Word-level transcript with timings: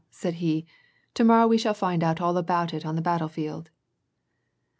"said 0.09 0.33
he," 0.41 0.65
to 1.13 1.23
morrow 1.23 1.45
we 1.47 1.59
shall 1.59 1.75
find 1.75 2.03
out 2.03 2.19
all 2.19 2.35
about 2.35 2.73
it 2.73 2.87
on 2.87 2.95
the 2.95 3.03
battle 3.03 3.27
field 3.29 3.69